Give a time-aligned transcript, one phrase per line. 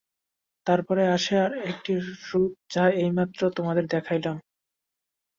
[0.67, 1.91] তারপরে আসে আর একটি
[2.25, 4.35] রূপ, যাহা এইমাত্র তোমাদের দেখাইলাম।